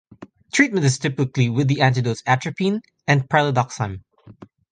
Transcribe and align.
Treatment 0.51 0.83
is 0.83 0.97
typically 0.97 1.47
with 1.47 1.67
the 1.67 1.79
antidotes, 1.81 2.23
atropine 2.25 2.81
and 3.07 3.29
pralidoxime. 3.29 4.01